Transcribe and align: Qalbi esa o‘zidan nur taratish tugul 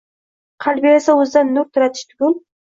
Qalbi 0.65 0.89
esa 1.01 1.17
o‘zidan 1.21 1.55
nur 1.61 1.71
taratish 1.79 2.11
tugul 2.17 2.39